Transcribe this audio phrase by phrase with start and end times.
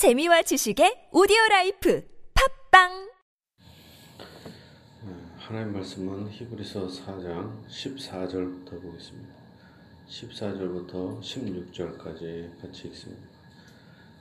[0.00, 2.02] 재미와 지식의 오디오 라이프
[2.70, 3.10] 팟빵
[5.36, 9.34] 하나님 말씀은 히브리서 4장 14절부터 보겠습니다.
[10.08, 13.28] 14절부터 16절까지 같이 읽습니다.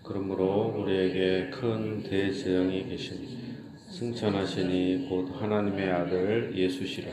[0.04, 3.56] 그러므로 우리에게 큰 대제사장이 계시니
[3.90, 7.10] 승천하신 이 곧 하나님의 아들 예수시라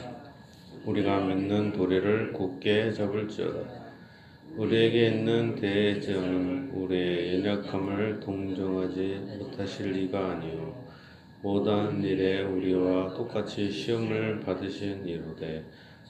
[0.84, 3.85] 우리가 믿는 도리를 굳게 잡을지어다
[4.57, 10.87] 우리에게 있는 대재앙은 우리의 연약함을 동정하지 못하실 리가 아니요
[11.42, 15.62] 모든 일에 우리와 똑같이 시험을 받으신 이로되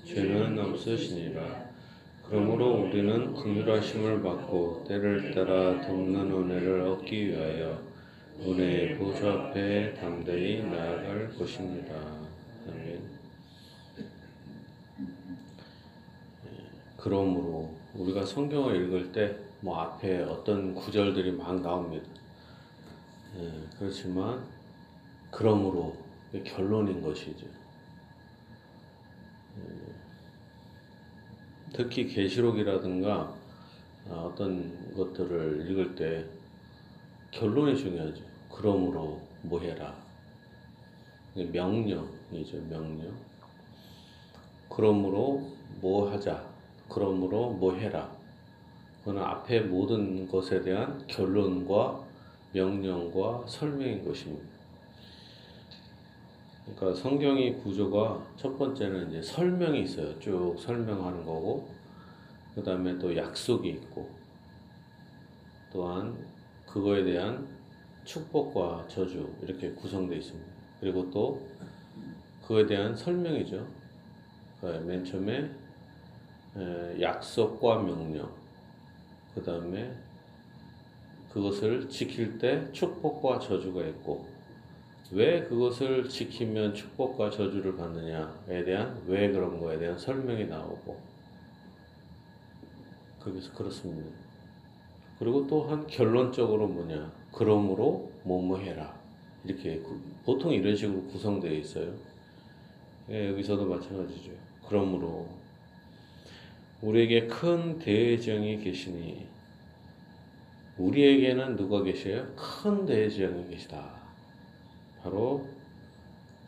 [0.04, 1.66] 죄는 없으시니라.
[2.28, 7.82] 그러므로 우리는 긍휼하심을 받고 때를 따라 돕는 은혜를 얻기 위하여
[8.40, 11.94] 은혜의 보좌 앞에 담대히 나아갈 것입니다.
[12.68, 13.16] 아멘.
[17.06, 22.06] 그러므로 우리가 성경을 읽을 때 뭐 앞에 어떤 구절들이 막 나옵니다.
[23.38, 24.44] 예, 그렇지만
[25.30, 25.96] 그러므로
[26.44, 27.46] 결론인 것이죠.
[29.58, 29.62] 예,
[31.72, 33.34] 특히 계시록이라든가
[34.08, 36.24] 어떤 것들을 읽을 때
[37.32, 38.22] 결론이 중요하죠.
[38.50, 39.96] 그러므로 뭐 해라.
[41.34, 43.12] 명령이죠, 명령.
[44.68, 46.55] 그러므로 뭐 하자.
[46.88, 48.10] 그러므로 뭐 해라.
[49.04, 52.04] 그건 앞에 모든 것에 대한 결론과
[52.52, 54.44] 명령과 설명인 것입니다.
[56.64, 60.18] 그러니까 성경의 구조가 첫 번째는 이제 설명이 있어요.
[60.18, 61.68] 쭉 설명하는 거고,
[62.54, 64.08] 그 다음에 또 약속이 있고,
[65.72, 66.16] 또한
[66.66, 67.46] 그거에 대한
[68.04, 70.50] 축복과 저주 이렇게 구성되어 있습니다.
[70.80, 71.46] 그리고 또
[72.42, 73.66] 그거에 대한 설명이죠.
[74.60, 75.50] 그러니까 맨 처음에
[77.00, 78.30] 약속과 명령,
[79.34, 79.92] 그 다음에
[81.32, 84.26] 그것을 지킬 때 축복과 저주가 있고,
[85.12, 90.96] 왜 그것을 지키면 축복과 저주를 받느냐에 대한 왜 그런 거에 대한 설명이 나오고,
[93.20, 94.10] 거기서 그렇습니다.
[95.18, 98.94] 그리고 또한 결론적으로 뭐냐, 그러므로 뭐뭐 해라.
[99.44, 99.82] 이렇게
[100.24, 101.92] 보통 이런 식으로 구성되어 있어요.
[103.10, 104.32] 예, 여기서도 마찬가지죠.
[104.68, 105.28] 그러므로
[106.82, 109.26] 우리에게 큰 대제정이 계시니
[110.78, 112.26] 우리에게는 누가 계셔요?
[112.36, 113.94] 큰 대제정이 계시다.
[115.02, 115.46] 바로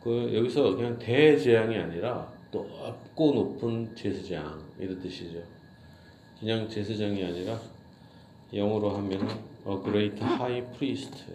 [0.03, 5.41] 그 여기서 그냥 대재앙이 아니라 높고 높은 제사장 이런 뜻이죠.
[6.39, 7.59] 그냥 제사장이 아니라
[8.53, 9.27] 영어로 하면
[9.67, 11.25] a great high priest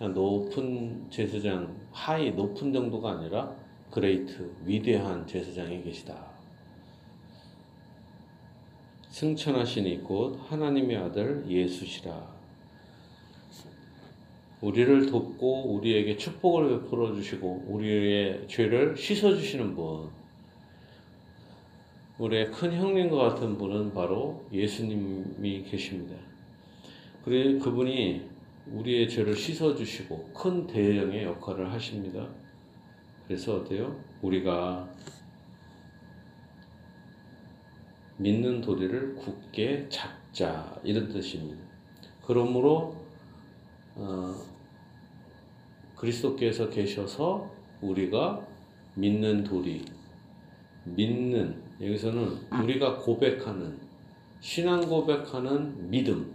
[0.00, 3.54] 높은 제사장 high 높은 정도가 아니라
[3.92, 4.34] great
[4.64, 6.31] 위대한 제사장이 계시다.
[9.12, 12.32] 승천하시니 곧 하나님의 아들 예수시라.
[14.62, 20.08] 우리를 돕고 우리에게 축복을 베풀어 주시고 우리의 죄를 씻어 주시는 분.
[22.18, 26.16] 우리의 큰 형님과 같은 분은 바로 예수님이 계십니다.
[27.22, 28.22] 그래 그분이
[28.72, 32.28] 우리의 죄를 씻어 주시고 큰 대령의 역할을 하십니다.
[33.26, 33.94] 그래서 어때요?
[34.22, 34.88] 우리가
[38.22, 41.60] 믿는 도리를 굳게 잡자 이런 뜻입니다.
[42.24, 42.96] 그러므로
[43.96, 44.34] 어,
[45.96, 47.50] 그리스도께서 계셔서
[47.80, 48.46] 우리가
[48.94, 49.84] 믿는 도리,
[50.84, 53.78] 믿는 여기서는 우리가 고백하는
[54.40, 56.34] 신앙 고백하는 믿음,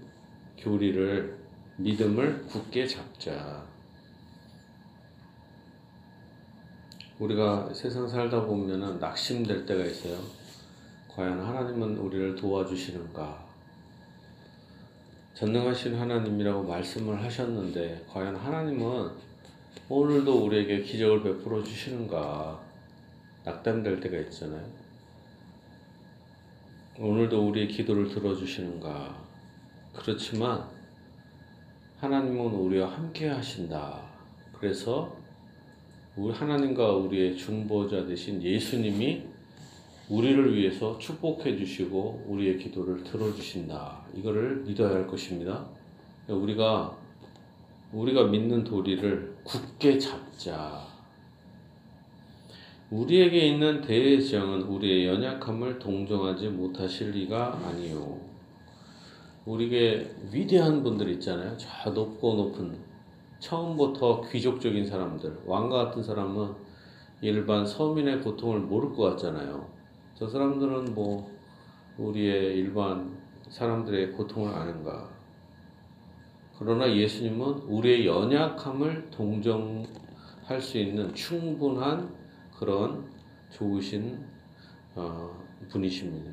[0.57, 1.37] 교리를
[1.77, 3.65] 믿음을 굳게 잡자.
[7.19, 10.46] 우리가 세상 살다 보면은 낙심될 때가 있어요.
[11.17, 13.43] 과연 하나님은 우리를 도와주시는가?
[15.33, 19.09] 전능하신 하나님이라고 말씀을 하셨는데, 과연 하나님은
[19.89, 22.61] 오늘도 우리에게 기적을 베풀어 주시는가?
[23.45, 24.63] 낙담될 때가 있잖아요.
[26.99, 29.17] 오늘도 우리의 기도를 들어주시는가?
[29.95, 30.69] 그렇지만,
[31.99, 34.03] 하나님은 우리와 함께 하신다.
[34.59, 35.17] 그래서,
[36.15, 39.36] 우리 하나님과 우리의 중보자 되신 예수님이
[40.09, 44.03] 우리를 위해서 축복해 주시고 우리의 기도를 들어주신다.
[44.15, 45.65] 이거를 믿어야 할 것입니다.
[46.29, 46.97] 우리가
[47.91, 50.85] 우리가 믿는 도리를 굳게 잡자.
[52.89, 58.17] 우리에게 있는 대제정은 우리의 연약함을 동정하지 못하실 리가 아니요.
[59.45, 61.57] 우리에게 위대한 분들 있잖아요.
[61.57, 62.77] 저 높고 높은
[63.39, 66.53] 처음부터 귀족적인 사람들, 왕과 같은 사람은
[67.21, 69.76] 일반 서민의 고통을 모를 것 같잖아요.
[70.17, 71.29] 저 사람들은 뭐
[71.99, 73.15] 우리의 일반
[73.49, 75.07] 사람들의 고통을 아는가?
[76.57, 82.15] 그러나 예수님은 우리의 연약함을 동정할 수 있는 충분한
[82.57, 83.05] 그런
[83.51, 84.25] 좋으신
[84.95, 86.31] 어, 분이십니다.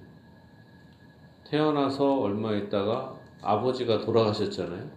[1.44, 4.88] 태어나서 얼마 있다가 아버지가 돌아가셨잖아요.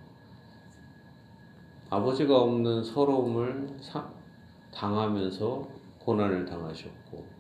[1.90, 3.68] 아버지가 없는 서러움을
[4.72, 5.68] 당하면서
[6.00, 7.37] 고난을 당하셨고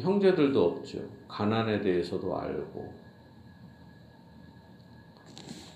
[0.00, 0.98] 형제들도 없죠.
[1.28, 2.92] 가난에 대해서도 알고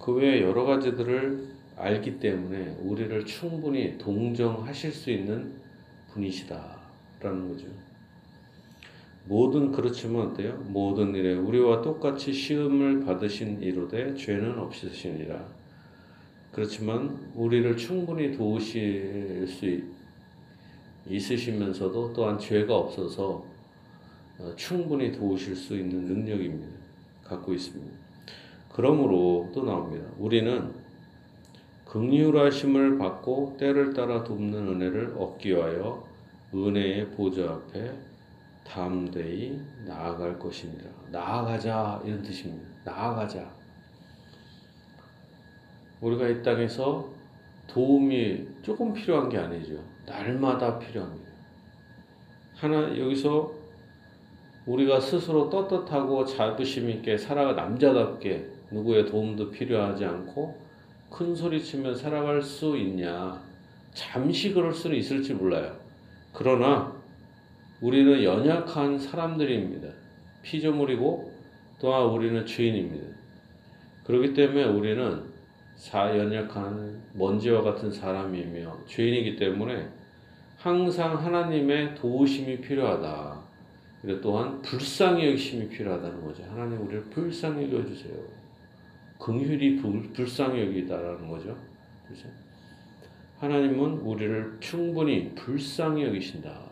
[0.01, 5.53] 그 외에 여러 가지들을 알기 때문에 우리를 충분히 동정하실 수 있는
[6.13, 7.67] 분이시다라는 거죠.
[9.27, 10.57] 모든 그렇지만 어때요?
[10.69, 15.47] 모든 일에 우리와 똑같이 시험을 받으신 이로되 죄는 없으시니라.
[16.53, 19.83] 그렇지만 우리를 충분히 도우실 수
[21.07, 23.58] 있으시면서도 또한 죄가 없어서 어,
[24.57, 26.79] 충분히 도우실 수 있는 능력입니다.
[27.25, 27.97] 갖고 있습니다.
[28.73, 30.09] 그러므로 또 나옵니다.
[30.19, 30.73] 우리는
[31.87, 36.07] 긍휼하심을 받고 때를 따라 돕는 은혜를 얻기 위하여
[36.55, 37.93] 은혜의 보좌 앞에
[38.65, 40.85] 담대히 나아갈 것이니라.
[41.11, 42.69] 나아가자 이런 뜻입니다.
[42.85, 43.51] 나아가자.
[46.01, 47.09] 우리가 이 땅에서
[47.67, 49.83] 도움이 조금 필요한 게 아니죠.
[50.07, 51.29] 날마다 필요합니다.
[52.55, 53.58] 하나 여기서
[54.69, 60.55] 우리가 스스로 떳떳하고 자부심 있게 살아가 남자답게 누구의 도움도 필요하지 않고
[61.09, 63.41] 큰 소리 치며 살아갈 수 있냐?
[63.95, 65.75] 잠시 그럴 수는 있을지 몰라요.
[66.35, 66.93] 그러나
[67.81, 69.89] 우리는 연약한 사람들입니다.
[70.43, 71.33] 피조물이고
[71.81, 73.07] 또한 우리는 죄인입니다.
[74.05, 75.23] 그렇기 때문에 우리는
[75.77, 79.89] 사 연약한 먼지와 같은 사람이며 죄인이기 때문에
[80.59, 83.48] 항상 하나님의 도우심이 필요하다.
[84.03, 86.45] 그리고 또한 불쌍히 여기심이 필요하다는 거죠.
[86.51, 88.15] 하나님 우리를 불쌍히 여겨주세요.
[89.19, 89.77] 긍휼이
[90.13, 91.57] 불쌍히 여기다라는 거죠.
[92.07, 92.29] 그렇죠?
[93.39, 96.69] 하나님은 우리를 충분히 불쌍히 여기신다.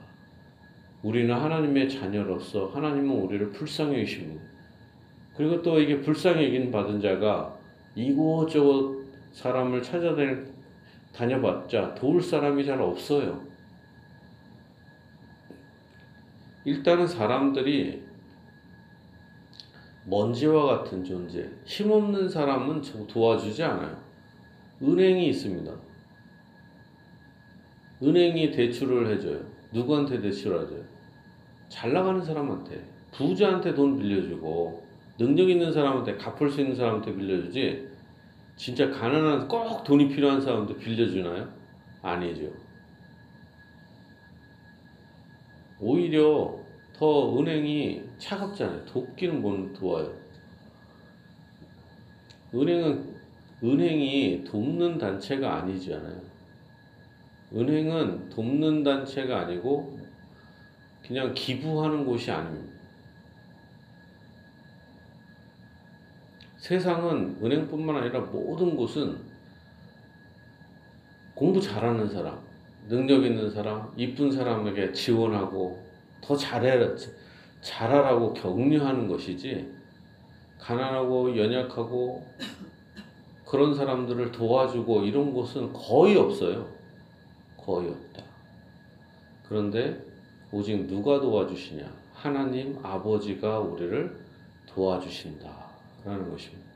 [1.03, 4.43] 우리는 하나님의 자녀로서 하나님은 우리를 불쌍히 여기십니다.
[5.37, 7.57] 그리고 또 이게 불쌍히 여긴 받은 자가
[7.95, 9.83] 이곳저곳 사람을
[11.13, 13.45] 찾아다녀봤자 도울 사람이 잘 없어요.
[16.67, 18.03] 일단은 사람들이
[20.05, 23.97] 먼지와 같은 존재, 힘없는 사람은 도와주지 않아요.
[24.83, 25.73] 은행이 있습니다.
[28.03, 29.41] 은행이 대출을 해줘요.
[29.73, 30.75] 누구한테 대출하죠?
[31.69, 34.85] 잘 나가는 사람한테, 부자한테 돈 빌려주고,
[35.19, 37.89] 능력 있는 사람한테, 갚을 수 있는 사람한테 빌려주지,
[38.57, 41.49] 진짜 가난한, 꼭 돈이 필요한 사람한테 빌려주나요?
[42.03, 42.66] 아니죠.
[45.81, 46.59] 오히려
[46.95, 48.85] 더 은행이 차갑잖아요.
[48.87, 50.13] 돕기는 못 도와요.
[52.55, 53.17] 은행은
[53.63, 56.21] 은행이 돕는 단체가 아니잖아요.
[57.55, 59.99] 은행은 돕는 단체가 아니고
[61.07, 62.77] 그냥 기부하는 곳이 아닙니다.
[66.59, 69.19] 세상은 은행뿐만 아니라 모든 곳은
[71.35, 72.41] 공부 잘하는 사람,
[72.89, 75.85] 능력 있는 사람, 이쁜 사람에게 지원하고
[76.21, 76.95] 더 잘해라,
[77.61, 79.73] 잘하라고 격려하는 것이지,
[80.59, 82.27] 가난하고 연약하고
[83.45, 86.69] 그런 사람들을 도와주고 이런 곳은 거의 없어요.
[87.57, 88.23] 거의 없다.
[89.49, 90.01] 그런데
[90.51, 91.89] 오직 누가 도와주시냐?
[92.13, 94.17] 하나님 아버지가 우리를
[94.67, 95.67] 도와주신다.
[96.05, 96.67] 라는 것입니다.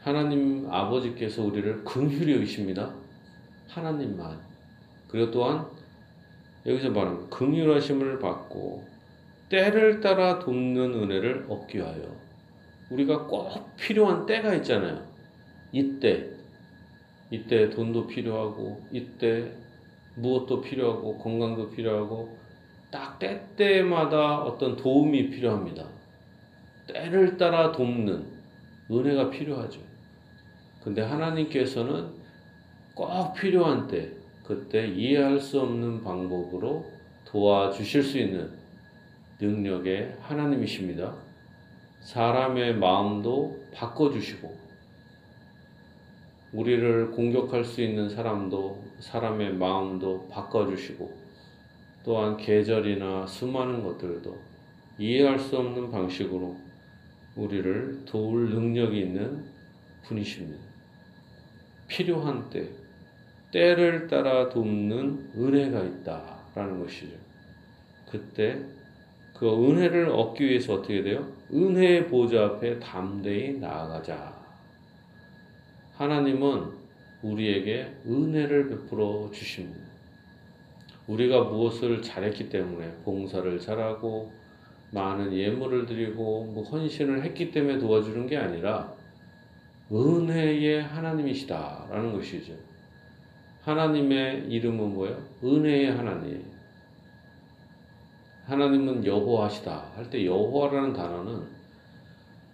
[0.00, 2.94] 하나님 아버지께서 우리를 긍휼히 여기십니다.
[3.74, 4.38] 하나님만.
[5.08, 5.66] 그리고 또한
[6.66, 8.84] 여기서 말하는 긍휼하심을 받고
[9.48, 12.16] 때를 따라 돕는 은혜를 얻기 위하여
[12.90, 15.06] 우리가 꼭 필요한 때가 있잖아요.
[15.72, 16.30] 이때
[17.30, 19.52] 이때 돈도 필요하고 이때
[20.16, 22.36] 무엇도 필요하고 건강도 필요하고
[22.90, 25.84] 딱 때때마다 어떤 도움이 필요합니다.
[26.86, 28.26] 때를 따라 돕는
[28.90, 29.80] 은혜가 필요하죠.
[30.84, 32.21] 근데 하나님께서는
[32.94, 34.10] 꼭 필요한 때
[34.44, 36.90] 그때 이해할 수 없는 방법으로
[37.24, 38.50] 도와주실 수 있는
[39.40, 41.14] 능력의 하나님이십니다.
[42.00, 44.54] 사람의 마음도 바꿔주시고,
[46.52, 51.10] 우리를 공격할 수 있는 사람도, 사람의 마음도 바꿔주시고,
[52.04, 54.36] 또한 계절이나 수많은 것들도
[54.98, 56.56] 이해할 수 없는 방식으로
[57.36, 59.44] 우리를 도울 능력이 있는
[60.02, 60.62] 분이십니다.
[61.88, 62.68] 필요한 때,
[63.52, 67.16] 때를 따라 돕는 은혜가 있다라는 것이죠.
[68.10, 68.58] 그때
[69.34, 71.26] 그 은혜를 얻기 위해서 어떻게 돼요?
[71.52, 74.40] 은혜의 보좌 앞에 담대히 나아가자.
[75.94, 76.72] 하나님은
[77.22, 79.80] 우리에게 은혜를 베풀어 주십니다.
[81.06, 84.32] 우리가 무엇을 잘했기 때문에 봉사를 잘하고
[84.92, 88.92] 많은 예물을 드리고 뭐 헌신을 했기 때문에 도와주는 게 아니라
[89.90, 92.71] 은혜의 하나님이시다라는 것이죠.
[93.64, 95.18] 하나님의 이름은 뭐예요?
[95.42, 96.44] 은혜의 하나님.
[98.46, 101.46] 하나님은 여호와시다 할 때 여호와라는 단어는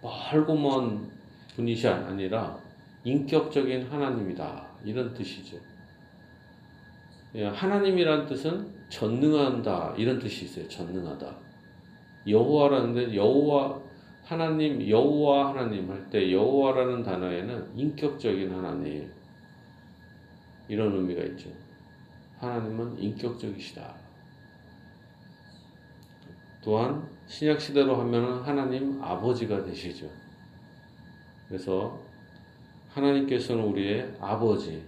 [0.01, 1.09] 멀고 먼
[1.55, 2.57] 분이시 아니라
[3.03, 5.57] 인격적인 하나님이다 이런 뜻이죠.
[7.35, 10.67] 예, 하나님이란 뜻은 전능한다 이런 뜻이 있어요.
[10.67, 11.35] 전능하다.
[12.27, 13.79] 여호와라는데 여호와
[14.23, 19.11] 하나님 여호와 하나님 할 때 여호와라는 단어에는 인격적인 하나님
[20.69, 21.49] 이런 의미가 있죠.
[22.39, 23.95] 하나님은 인격적이시다.
[26.63, 30.07] 또한 신약 시대로 하면은 하나님 아버지가 되시죠.
[31.47, 31.99] 그래서
[32.89, 34.83] 하나님께서는 우리의 아버지,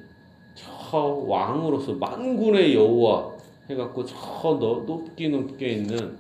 [0.54, 3.32] 저 왕으로서 만군의 여호와
[3.70, 4.16] 해갖고 저
[4.86, 6.18] 높게 높게 있는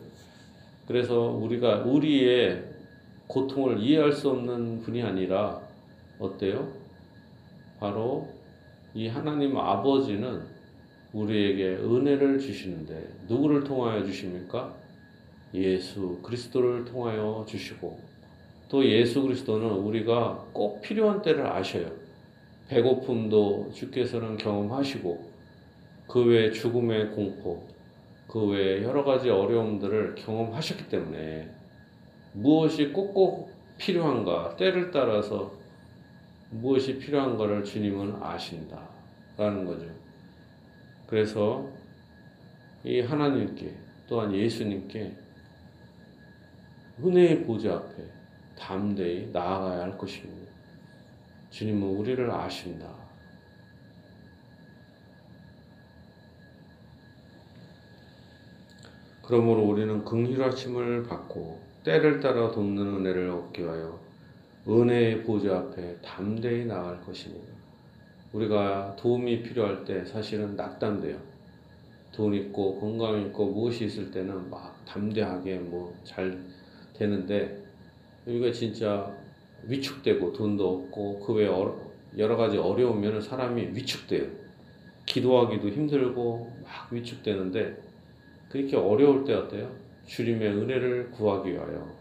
[0.88, 2.64] 그래서 우리가 우리의
[3.28, 5.62] 고통을 이해할 수 없는 분이 아니라
[6.20, 6.72] 어때요?
[7.80, 8.41] 바로
[8.94, 10.42] 이 하나님 아버지는
[11.14, 14.74] 우리에게 은혜를 주시는데 누구를 통하여 주십니까?
[15.54, 18.00] 예수 그리스도를 통하여 주시고
[18.70, 21.92] 또 예수 그리스도는 우리가 꼭 필요한 때를 아셔요.
[22.70, 25.32] 배고픔도 주께서는 경험하시고
[26.08, 27.64] 그외 죽음의 공포,
[28.28, 31.50] 그외 여러 가지 어려움들을 경험하셨기 때문에
[32.34, 35.61] 무엇이 꼭꼭 필요한가 때를 따라서
[36.52, 38.90] 무엇이 필요한가를 주님은 아신다
[39.38, 39.86] 라는 거죠.
[41.08, 41.70] 그래서
[42.84, 43.74] 이 하나님께
[44.08, 45.16] 또한 예수님께
[47.00, 48.04] 은혜의 보좌 앞에
[48.58, 50.52] 담대히 나아가야 할 것입니다.
[51.50, 52.94] 주님은 우리를 아신다.
[59.24, 64.11] 그러므로 우리는 긍휼하심을 받고 때를 따라 돕는 은혜를 얻기 위하여
[64.68, 67.48] 은혜의 보좌 앞에 담대히 나아갈 것입니다.
[68.34, 71.18] 우리가 도움이 필요할 때 사실은 낙담돼요.
[72.12, 76.38] 돈 있고 건강 있고 무엇이 있을 때는 막 담대하게 뭐 잘
[76.94, 77.64] 되는데
[78.28, 79.12] 우리가 진짜
[79.64, 81.50] 위축되고 돈도 없고 그 외에
[82.18, 84.28] 여러 가지 어려우면 사람이 위축돼요.
[85.06, 87.82] 기도하기도 힘들고 막 위축되는데
[88.50, 89.72] 그렇게 어려울 때 어때요?
[90.06, 92.01] 주님의 은혜를 구하기 위하여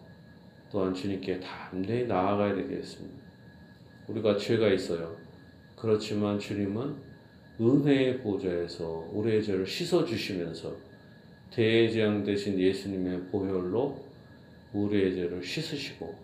[0.71, 3.21] 또한 주님께 담대히 나아가야 되겠습니다.
[4.09, 5.17] 우리가 죄가 있어요.
[5.77, 6.95] 그렇지만 주님은
[7.61, 10.75] 은혜의 보좌에서 우리의 죄를 씻어 주시면서
[11.51, 13.99] 대제양 대신 예수님의 보혈로
[14.73, 16.15] 우리의 죄를 씻으시고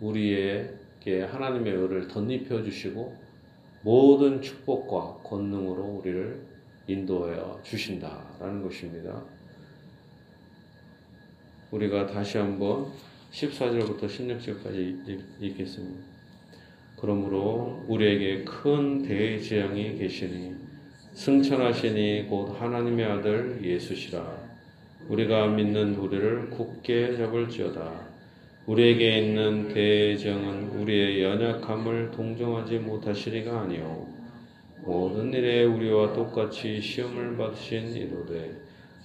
[0.00, 3.16] 우리에게 하나님의 의를 덧입혀 주시고
[3.82, 6.42] 모든 축복과 권능으로 우리를
[6.86, 9.22] 인도하여 주신다라는 것입니다.
[11.70, 12.92] 우리가 다시 한번
[13.34, 16.00] 14절부터 16절까지 읽겠습니다.
[16.96, 20.54] 그러므로 우리에게 큰 대재앙이 계시니
[21.14, 24.44] 승천하시니 곧 하나님의 아들 예수시라.
[25.08, 28.14] 우리가 믿는 우리를 굳게 잡을지어다.
[28.66, 34.06] 우리에게 있는 대정은 우리의 연약함을 동정하지 못하시리가 아니요
[34.84, 38.52] 모든 일에 우리와 똑같이 시험을 받으신 이로되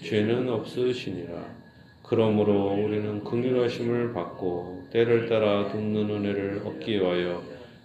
[0.04, 1.69] 죄는 없으시니라.
[2.10, 7.44] 그러므로 우리는 긍휼하심을 받고 때를 따라 돕는 은혜를 얻기 위하여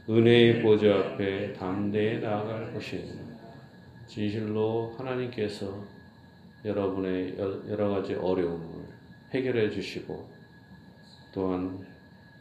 [0.09, 3.13] 은혜의 보좌 앞에 담대히 나아갈 것이니
[4.07, 5.85] 진실로 하나님께서
[6.65, 7.37] 여러분의
[7.69, 8.87] 여러 가지 어려움을
[9.33, 10.27] 해결해 주시고
[11.35, 11.87] 또한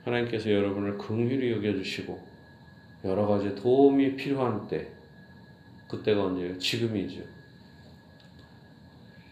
[0.05, 2.17] 하나님께서 여러분을 긍휼히 여겨 주시고
[3.03, 4.87] 여러 가지 도움이 필요한 때
[5.89, 6.57] 그때가 언제예요?
[6.57, 7.23] 지금이죠.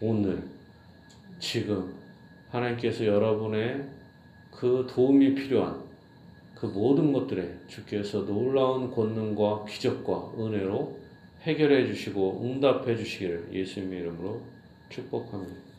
[0.02, 0.42] 오늘
[1.38, 2.01] 지금
[2.52, 3.82] 하나님께서 여러분의
[4.50, 5.82] 그 도움이 필요한
[6.54, 10.96] 그 모든 것들에 주께서 놀라운 권능과 기적과 은혜로
[11.42, 14.40] 해결해 주시고 응답해 주시기를 예수님의 이름으로
[14.90, 15.71] 축복합니다.